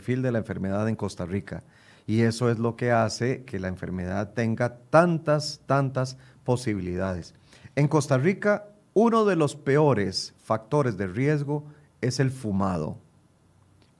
[0.00, 1.62] perfil de la enfermedad en Costa Rica.
[2.06, 7.34] Y eso es lo que hace que la enfermedad tenga tantas, tantas posibilidades.
[7.76, 11.64] En Costa Rica, uno de los peores factores de riesgo
[12.00, 12.96] es el fumado.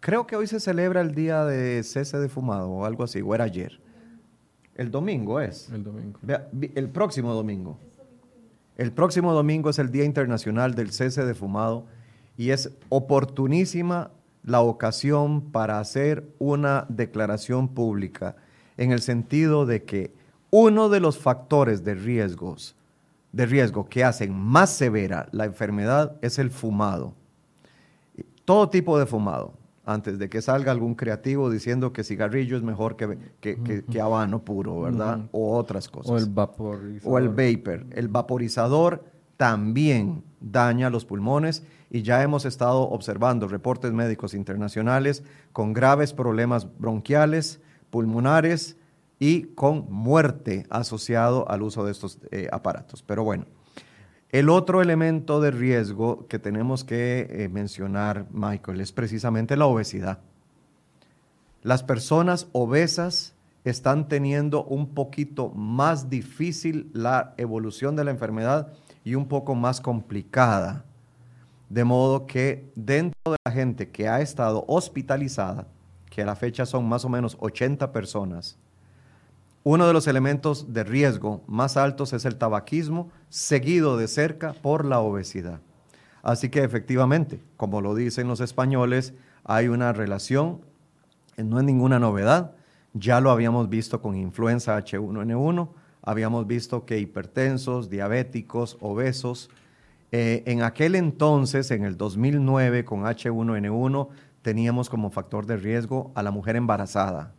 [0.01, 3.35] Creo que hoy se celebra el día de cese de fumado o algo así, o
[3.35, 3.79] era ayer.
[4.77, 5.69] El domingo es.
[5.69, 6.19] El domingo.
[6.75, 7.77] el próximo domingo.
[8.79, 11.85] El próximo domingo es el Día Internacional del Cese de Fumado
[12.39, 14.11] y es oportunísima
[14.43, 18.37] la ocasión para hacer una declaración pública
[18.77, 20.15] en el sentido de que
[20.51, 22.77] uno de los factores de riesgos
[23.33, 27.15] de riesgo que hacen más severa la enfermedad es el fumado.
[28.45, 29.55] Todo tipo de fumado,
[29.85, 34.81] antes de que salga algún creativo diciendo que cigarrillo es mejor que, que, habano puro,
[34.81, 35.21] ¿verdad?
[35.33, 36.11] O otras cosas.
[36.11, 37.15] O el vaporizador.
[37.15, 37.87] O el vapor.
[37.91, 39.05] El vaporizador
[39.37, 46.67] también daña los pulmones y ya hemos estado observando reportes médicos internacionales con graves problemas
[46.79, 48.77] bronquiales, pulmonares
[49.19, 53.03] y con muerte asociado al uso de estos eh, aparatos.
[53.03, 53.47] Pero bueno,
[54.31, 60.21] el otro elemento de riesgo que tenemos que eh, mencionar, Michael, es precisamente la obesidad.
[61.63, 68.73] Las personas obesas están teniendo un poquito más difícil la evolución de la enfermedad
[69.05, 70.85] y un poco más complicada.
[71.71, 75.69] De modo que dentro de la gente que ha estado hospitalizada,
[76.11, 78.59] que a la fecha son más o menos 80 personas,
[79.63, 84.85] uno de los elementos de riesgo más altos es el tabaquismo, seguido de cerca por
[84.85, 85.61] la obesidad.
[86.25, 90.63] Así que efectivamente, como lo dicen los españoles, hay una relación,
[91.37, 92.53] no es ninguna novedad,
[92.95, 95.69] ya lo habíamos visto con influenza H1N1,
[96.03, 99.51] habíamos visto que hipertensos, diabéticos, obesos,
[100.13, 104.09] eh, en aquel entonces, en el 2009, con H1N1,
[104.43, 107.33] teníamos como factor de riesgo a la mujer embarazada.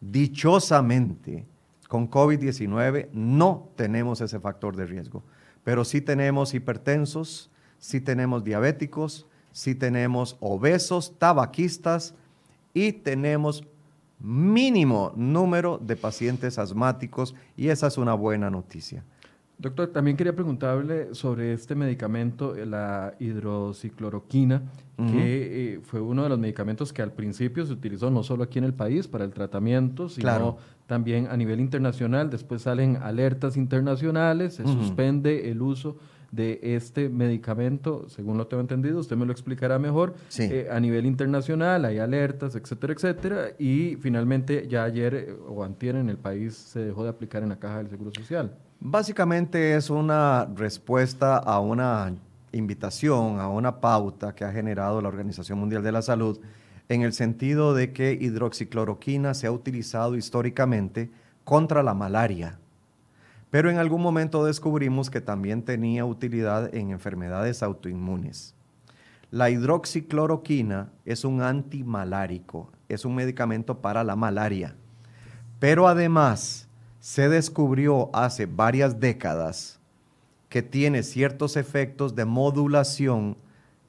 [0.00, 1.46] Dichosamente,
[1.88, 5.22] con COVID-19 no tenemos ese factor de riesgo,
[5.64, 12.14] pero sí tenemos hipertensos, sí tenemos diabéticos, sí tenemos obesos, tabaquistas
[12.72, 13.64] y tenemos
[14.18, 19.04] mínimo número de pacientes asmáticos y esa es una buena noticia.
[19.60, 24.62] Doctor, también quería preguntarle sobre este medicamento, eh, la hidrocicloroquina,
[24.96, 28.58] que eh, fue uno de los medicamentos que al principio se utilizó no solo aquí
[28.58, 32.28] en el país para el tratamiento, sino también a nivel internacional.
[32.28, 35.96] Después salen alertas internacionales, se suspende el uso
[36.32, 41.06] de este medicamento, según lo tengo entendido, usted me lo explicará mejor, eh, a nivel
[41.06, 46.80] internacional hay alertas, etcétera, etcétera, y finalmente ya ayer o antier en el país se
[46.80, 48.54] dejó de aplicar en la caja del Seguro Social.
[48.78, 52.14] Básicamente es una respuesta a una
[52.52, 56.40] invitación, a una pauta que ha generado la Organización Mundial de la Salud
[56.88, 61.10] en el sentido de que hidroxicloroquina se ha utilizado históricamente
[61.44, 62.58] contra la malaria,
[63.50, 68.54] pero en algún momento descubrimos que también tenía utilidad en enfermedades autoinmunes.
[69.30, 74.74] La hidroxicloroquina es un antimalárico, es un medicamento para la malaria,
[75.58, 76.68] pero además
[77.00, 79.78] se descubrió hace varias décadas
[80.48, 83.36] que tiene ciertos efectos de modulación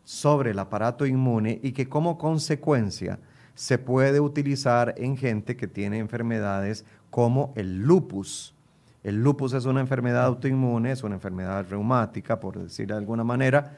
[0.04, 3.20] sobre el aparato inmune y que como consecuencia
[3.56, 8.56] se puede utilizar en gente que tiene enfermedades como el lupus.
[9.04, 13.76] El lupus es una enfermedad autoinmune, es una enfermedad reumática, por decir de alguna manera,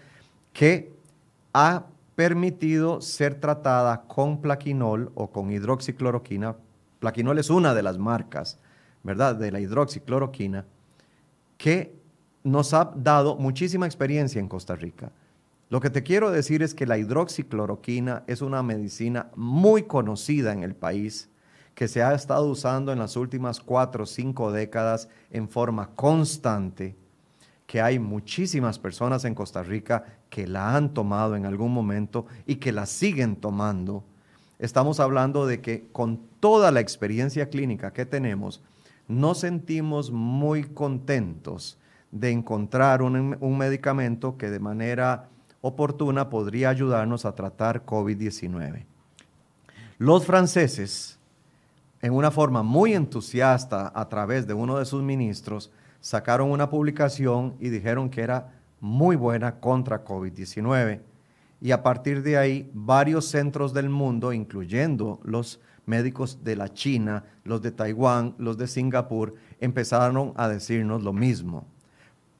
[0.52, 0.92] que
[1.54, 1.86] ha
[2.16, 6.56] permitido ser tratada con plaquinol o con hidroxicloroquina.
[7.00, 8.60] Plaquinol es una de las marcas
[9.04, 10.66] ¿verdad?, de la hidroxicloroquina,
[11.58, 11.96] que
[12.44, 15.12] nos ha dado muchísima experiencia en Costa Rica.
[15.70, 20.64] Lo que te quiero decir es que la hidroxicloroquina es una medicina muy conocida en
[20.64, 21.30] el país,
[21.76, 26.96] que se ha estado usando en las últimas cuatro o cinco décadas en forma constante,
[27.66, 32.56] que hay muchísimas personas en Costa Rica que la han tomado en algún momento y
[32.56, 34.04] que la siguen tomando.
[34.60, 38.62] Estamos hablando de que con toda la experiencia clínica que tenemos,
[39.08, 41.78] nos sentimos muy contentos
[42.12, 45.30] de encontrar un, medicamento que de manera
[45.62, 48.86] oportuna podría ayudarnos a tratar COVID-19.
[49.98, 51.20] Los franceses,
[52.04, 55.72] en una forma muy entusiasta a través de uno de sus ministros,
[56.02, 58.52] sacaron una publicación y dijeron que era
[58.82, 61.00] muy buena contra COVID-19.
[61.62, 67.24] Y a partir de ahí, varios centros del mundo, incluyendo los médicos de la China,
[67.46, 71.66] los de Taiwán, los de Singapur, empezaron a decirnos lo mismo.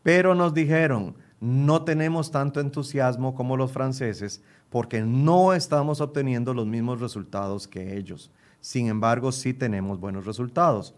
[0.04, 6.68] Pero nos dijeron, no tenemos tanto entusiasmo como los franceses porque no estamos obteniendo los
[6.68, 8.30] mismos resultados que ellos.
[8.64, 10.96] Sin embargo, sí tenemos buenos resultados.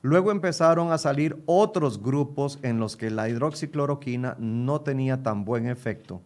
[0.00, 5.68] Luego empezaron a salir otros grupos en los que la hidroxicloroquina no tenía tan buen
[5.68, 6.22] efecto,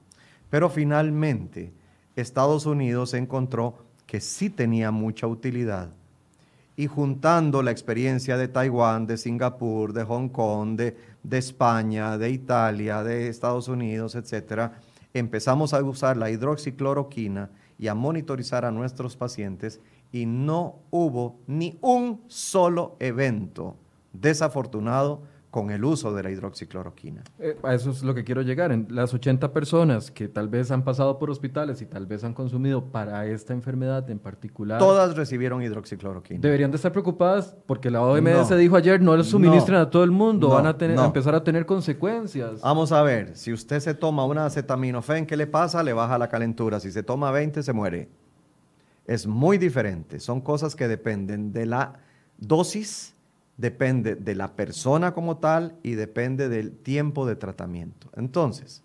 [0.48, 1.72] pero finalmente
[2.14, 3.74] Estados Unidos encontró
[4.06, 5.90] que sí tenía mucha utilidad.
[6.76, 10.96] Y juntando la experiencia de Taiwán, de Singapur, de Hong Kong, de,
[11.36, 14.70] España, de Italia, de Estados Unidos, etc.,
[15.12, 19.80] empezamos a usar la hidroxicloroquina y a monitorizar a nuestros pacientes
[20.16, 23.76] y no hubo ni un solo evento
[24.14, 27.22] desafortunado con el uso de la hidroxicloroquina.
[27.38, 28.72] Eh, a eso es lo que quiero llegar.
[28.72, 32.32] En las 80 personas que tal vez han pasado por hospitales y tal vez han
[32.32, 34.78] consumido para esta enfermedad en particular.
[34.78, 36.40] Todas recibieron hidroxicloroquina.
[36.40, 40.10] Deberían de estar preocupadas porque la OMS dijo ayer no le suministran a todo el
[40.10, 42.62] mundo, van a, tener, a empezar a tener consecuencias.
[42.62, 45.82] Vamos a ver, si usted se toma una acetaminofén, ¿qué le pasa?
[45.82, 46.80] Le baja la calentura.
[46.80, 48.08] Si se toma 20, se muere.
[49.06, 50.20] Es muy diferente.
[50.20, 52.00] Son cosas que dependen de la
[52.38, 53.16] dosis
[53.56, 58.10] depende de la persona como tal y depende del tiempo de tratamiento.
[58.14, 58.82] Entonces,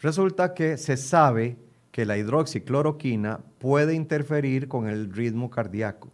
[0.00, 1.56] resulta que se sabe
[1.92, 6.10] que la hidroxicloroquina puede interferir con el ritmo cardíaco,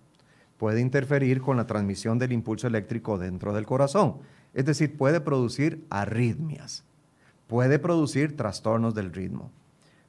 [0.56, 4.19] puede interferir con la transmisión del impulso eléctrico dentro del corazón,
[4.55, 6.85] es decir, puede producir arritmias,
[7.46, 9.50] puede producir trastornos del ritmo.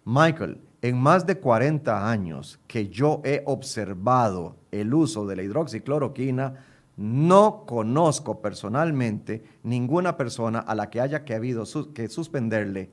[0.06, 6.64] Michael, en más de 40 años que yo he observado el uso de la hidroxicloroquina,
[6.96, 12.92] no conozco personalmente ninguna persona a la que haya que habido que suspenderle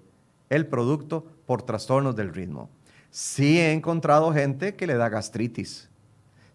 [0.49, 2.71] el producto por trastornos del ritmo.
[3.11, 5.91] Sí he encontrado gente que le da gastritis.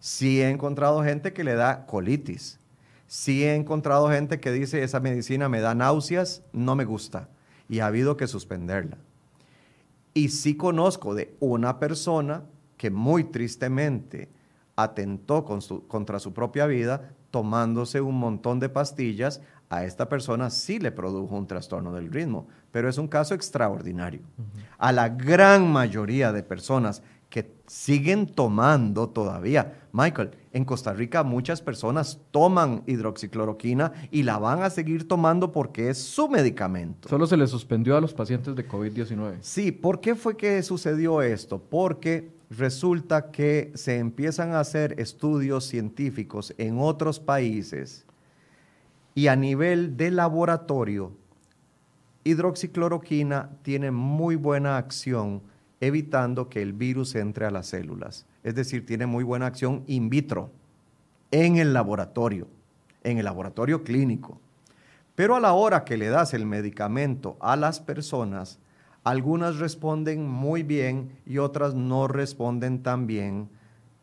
[0.00, 2.58] Sí he encontrado gente que le da colitis.
[3.06, 7.28] Sí he encontrado gente que dice esa medicina me da náuseas, no me gusta.
[7.68, 8.98] Y ha habido que suspenderla.
[10.18, 12.42] Y sí conozco de una persona
[12.76, 14.28] que muy tristemente
[14.74, 20.90] atentó contra su propia vida tomándose un montón de pastillas, a esta persona sí le
[20.90, 24.22] produjo un trastorno del ritmo, pero es un caso extraordinario.
[24.76, 31.60] A la gran mayoría de personas que siguen tomando todavía, Michael, en Costa Rica muchas
[31.60, 37.08] personas toman hidroxicloroquina y la van a seguir tomando porque es su medicamento.
[37.08, 39.38] Solo se le suspendió a los pacientes de COVID-19.
[39.40, 41.58] Sí, ¿por qué fue que sucedió esto?
[41.58, 48.06] Porque resulta que se empiezan a hacer estudios científicos en otros países
[49.14, 51.12] y a nivel de laboratorio,
[52.24, 55.42] hidroxicloroquina tiene muy buena acción
[55.80, 58.26] evitando que el virus entre a las células.
[58.42, 60.50] Es decir, tiene muy buena acción in vitro,
[61.30, 62.48] en el laboratorio,
[63.04, 64.40] en el laboratorio clínico.
[65.14, 68.58] Pero a la hora que le das el medicamento a las personas,
[69.04, 73.48] algunas responden muy bien y otras no responden tan bien.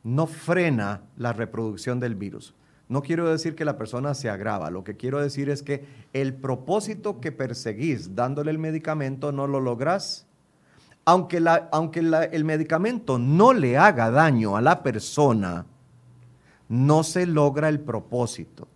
[0.03, 2.53] No frena la reproducción del virus.
[2.87, 6.35] No quiero decir que la persona se agrava, lo que quiero decir es que el
[6.35, 10.27] propósito que perseguís dándole el medicamento no lo lográs.
[11.05, 15.65] Aunque, el medicamento no le haga daño a la persona,
[16.67, 18.67] no se logra el propósito.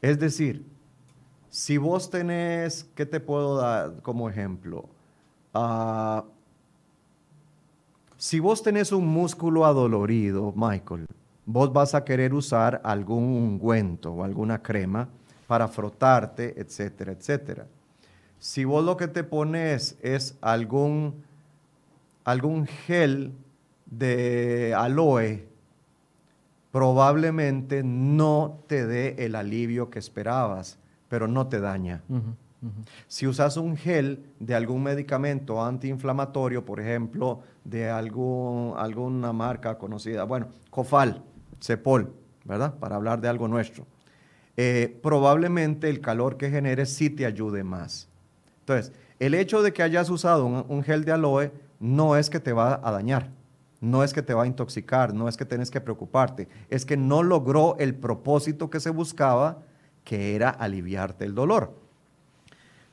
[0.00, 0.64] Es decir,
[1.50, 4.88] si vos tenés, ¿qué te puedo dar como ejemplo?
[5.52, 6.24] Ah,
[8.16, 11.06] si vos tenés un músculo adolorido, Michael,
[11.46, 15.08] vos vas a querer usar algún ungüento o alguna crema
[15.46, 17.66] para frotarte, etcétera, etcétera.
[18.38, 21.24] Si vos lo que te pones es algún,
[22.24, 23.32] algún gel
[23.86, 25.46] de aloe,
[26.70, 32.02] probablemente no te dé el alivio que esperabas, pero no te daña.
[33.08, 40.24] Si usas un gel de algún medicamento antiinflamatorio, por ejemplo, de algún, alguna marca conocida,
[40.24, 41.22] bueno, Cofal,
[41.60, 42.12] Cepol,
[42.44, 42.74] ¿verdad?
[42.78, 43.86] Para hablar de algo nuestro.
[44.56, 48.08] Eh, probablemente el calor que genere sí te ayude más.
[48.60, 52.52] Entonces, el hecho de que hayas usado un, gel de aloe no es que te
[52.52, 53.30] va a dañar,
[53.80, 56.96] no es que te va a intoxicar, no es que tienes que preocuparte, es que
[56.96, 59.62] no logró el propósito que se buscaba,
[60.04, 61.74] que era aliviarte el dolor.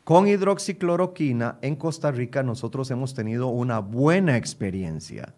[0.04, 5.36] Con hidroxicloroquina en Costa Rica nosotros hemos tenido una buena experiencia.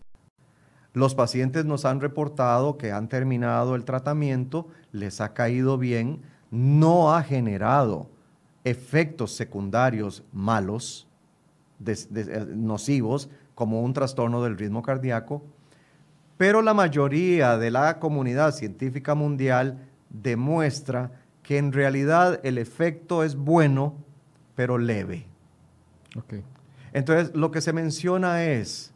[0.94, 7.16] Los pacientes nos han reportado que han terminado el tratamiento, les ha caído bien, no
[7.16, 8.12] ha generado
[8.64, 11.09] efectos secundarios malos,
[11.86, 15.44] eh, nocivos, como un trastorno del ritmo cardíaco,
[16.38, 21.12] pero la mayoría de la comunidad científica mundial demuestra
[21.44, 23.96] que en realidad el efecto es bueno,
[24.56, 25.26] pero leve.
[26.94, 28.94] Entonces, lo que se menciona es,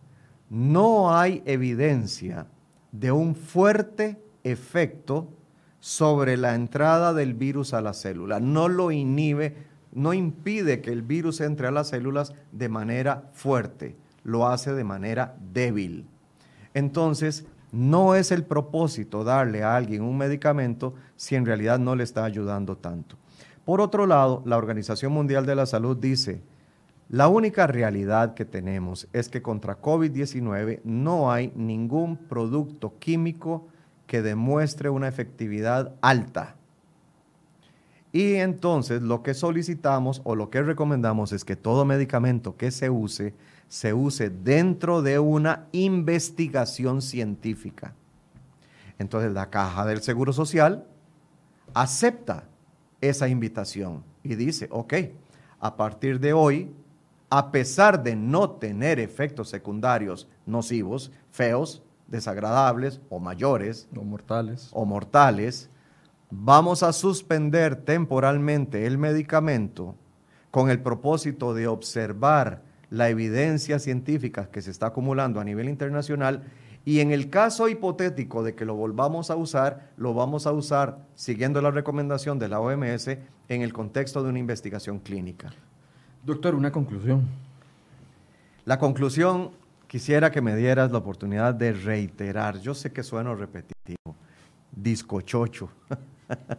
[0.49, 2.47] no hay evidencia
[2.91, 5.27] de un fuerte efecto
[5.79, 8.39] sobre la entrada del virus a la célula.
[8.39, 9.55] No lo inhibe,
[9.93, 14.83] no impide que el virus entre a las células de manera fuerte, lo hace de
[14.83, 16.07] manera débil.
[16.73, 22.03] Entonces, no es el propósito darle a alguien un medicamento si en realidad no le
[22.03, 23.17] está ayudando tanto.
[23.65, 26.43] Por otro lado, la Organización Mundial de la Salud dice,
[27.09, 33.67] la única realidad que tenemos es que contra COVID-19 no hay ningún producto químico
[34.07, 36.55] que demuestre una efectividad alta.
[38.13, 42.91] Y entonces lo que solicitamos o lo que recomendamos es que todo medicamento que se
[42.91, 43.33] use
[43.67, 47.95] se use dentro de una investigación científica.
[48.99, 50.85] Entonces la caja del Seguro Social
[51.73, 52.43] acepta
[53.01, 54.93] esa invitación y dice, ok,
[55.59, 56.71] a partir de hoy,
[57.31, 64.85] a pesar de no tener efectos secundarios nocivos, feos, desagradables o mayores, o mortales, o
[64.85, 65.71] mortales,
[66.35, 69.95] vamos a suspender temporalmente el medicamento
[70.49, 76.43] con el propósito de observar la evidencia científica que se está acumulando a nivel internacional
[76.85, 81.05] y en el caso hipotético de que lo volvamos a usar, lo vamos a usar
[81.15, 85.51] siguiendo la recomendación de la OMS en el contexto de una investigación clínica.
[86.25, 87.27] Doctor, una conclusión.
[88.65, 89.51] La conclusión,
[89.87, 94.15] quisiera que me dieras la oportunidad de reiterar, yo sé que sueno repetitivo,
[94.71, 95.69] discochocho.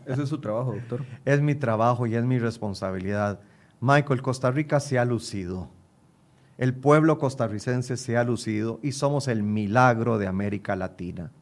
[0.07, 1.04] Ese es su trabajo, doctor.
[1.25, 3.40] Es mi trabajo y es mi responsabilidad.
[3.81, 5.69] Michael, Costa Rica se ha lucido
[6.57, 11.33] el pueblo costarricense se ha lucido y somos el milagro de América Latina.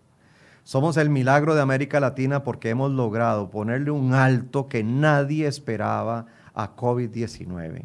[0.65, 6.27] Somos el milagro de América Latina porque hemos logrado ponerle un alto que nadie esperaba
[6.55, 7.85] a COVID-19.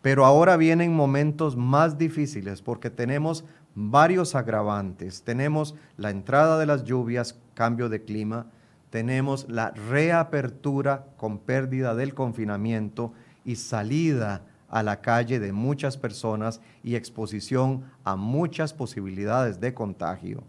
[0.00, 3.44] Pero ahora vienen momentos más difíciles porque tenemos
[3.74, 5.22] varios agravantes.
[5.22, 8.46] Tenemos la entrada de las lluvias, cambio de clima,
[8.90, 13.12] tenemos la reapertura con pérdida del confinamiento
[13.44, 20.44] y salida a la calle de muchas personas y exposición a muchas posibilidades de contagio.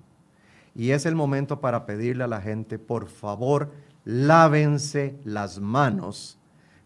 [0.75, 3.72] Y es el momento para pedirle a la gente, por favor,
[4.05, 6.38] lávense las manos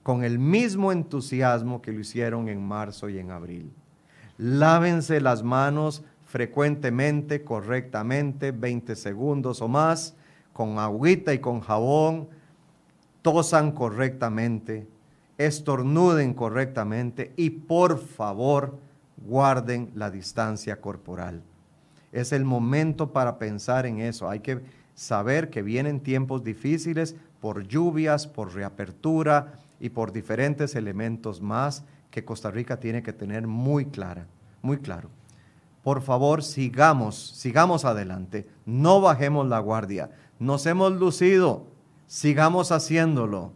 [0.04, 3.72] con el mismo entusiasmo que lo hicieron en marzo y en abril.
[4.38, 10.16] Lávense las manos frecuentemente, correctamente, 20 segundos o más,
[10.54, 12.30] con agüita y con jabón,
[13.22, 14.88] tosan correctamente,
[15.38, 18.78] estornuden correctamente y por favor
[19.18, 21.42] guarden la distancia corporal.
[22.12, 24.30] Es el momento para pensar en eso.
[24.30, 24.62] Hay que
[24.94, 32.24] saber que vienen tiempos difíciles por lluvias, por reapertura y por diferentes elementos más que
[32.24, 34.28] Costa Rica tiene que tener muy clara,
[34.62, 35.10] muy claro.
[35.84, 40.12] Por favor, sigamos, sigamos adelante, no bajemos la guardia.
[40.44, 41.66] Nos hemos lucido,
[42.06, 43.54] sigamos haciéndolo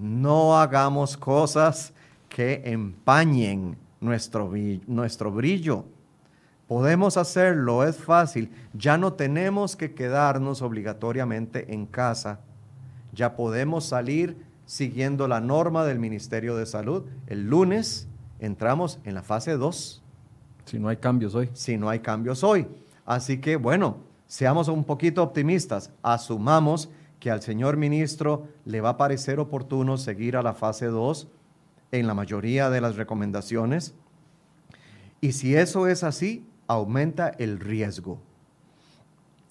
[0.00, 1.92] no hagamos cosas
[2.28, 4.50] que empañen nuestro,
[4.86, 5.84] nuestro brillo.
[6.66, 8.50] Podemos hacerlo, es fácil.
[8.72, 12.40] Ya no tenemos que quedarnos obligatoriamente en casa.
[13.12, 17.04] Ya podemos salir siguiendo la norma del Ministerio de Salud.
[17.26, 18.08] El lunes
[18.38, 20.02] entramos en la fase 2.
[20.64, 21.50] Si no hay cambios hoy.
[21.52, 22.68] Si no hay cambios hoy.
[23.04, 23.98] Así que bueno,
[24.30, 25.90] seamos un poquito optimistas.
[26.04, 31.26] Asumamos que al señor ministro le va a parecer oportuno seguir a la fase 2
[31.90, 33.92] en la mayoría de las recomendaciones.
[35.20, 38.20] Y si eso es así, aumenta el riesgo.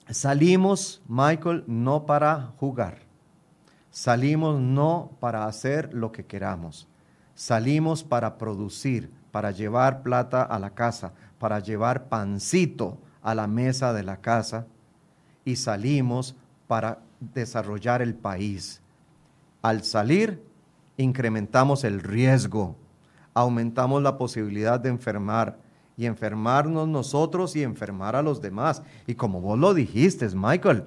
[0.10, 3.00] Salimos, Michael, no para jugar.
[3.92, 6.88] Salimos no para hacer lo que queramos.
[7.36, 13.94] Salimos para producir, para llevar plata a la casa, para llevar pancito a la mesa
[13.94, 14.68] de la casa.
[15.46, 16.36] Y salimos
[16.68, 18.82] para desarrollar el país.
[19.62, 20.42] Al salir,
[20.98, 22.76] incrementamos el riesgo,
[23.34, 25.58] aumentamos la posibilidad de enfermar
[25.98, 28.82] y enfermarnos nosotros y enfermar a los demás.
[29.06, 30.86] Y como vos lo dijiste, Michael,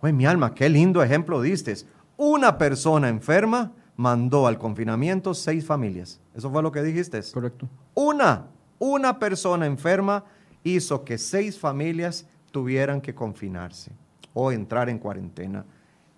[0.00, 1.74] fue mi alma, qué lindo ejemplo diste.
[2.16, 6.20] Una persona enferma mandó al confinamiento seis familias.
[6.34, 7.20] ¿Eso fue lo que dijiste?
[7.32, 7.68] Correcto.
[7.94, 8.46] Una,
[8.78, 10.24] una persona enferma
[10.64, 13.92] hizo que seis familias tuvieran que confinarse
[14.32, 15.64] o entrar en cuarentena.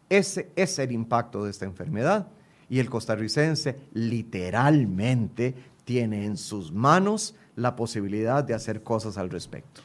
[0.08, 2.28] Ese es el impacto de esta enfermedad
[2.68, 9.82] y el costarricense literalmente tiene en sus manos la posibilidad de hacer cosas al respecto.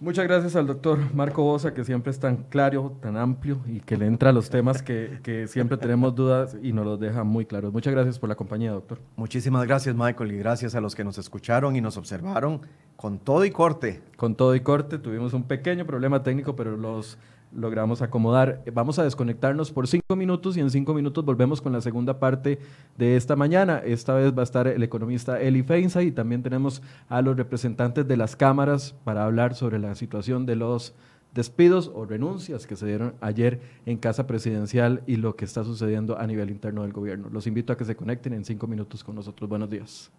[0.00, 3.96] Muchas gracias al doctor Marco Bosa, que siempre es tan claro, tan amplio y que
[3.96, 7.46] le entra a los temas que, que, siempre tenemos dudas y nos los deja muy
[7.46, 7.72] claros.
[7.72, 8.98] Muchas gracias por la compañía, doctor.
[9.16, 12.60] Muchísimas gracias, Michael, y gracias a los que nos escucharon y nos observaron
[12.96, 14.02] con todo y corte.
[14.16, 17.16] Con todo y corte, tuvimos un pequeño problema técnico, pero los
[17.54, 18.62] logramos acomodar.
[18.72, 22.58] Vamos a desconectarnos por cinco minutos y en cinco minutos volvemos con la segunda parte
[22.96, 23.78] de esta mañana.
[23.84, 28.06] Esta vez va a estar el economista Eli Feinza y también tenemos a los representantes
[28.06, 30.94] de las cámaras para hablar sobre la situación de los
[31.34, 36.18] despidos o renuncias que se dieron ayer en Casa Presidencial y lo que está sucediendo
[36.18, 37.28] a nivel interno del gobierno.
[37.30, 39.48] Los invito a que se conecten en cinco minutos con nosotros.
[39.48, 40.12] Buenos días.